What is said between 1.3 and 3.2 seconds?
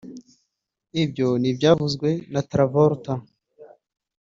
ni ibyavuzwe na Travolta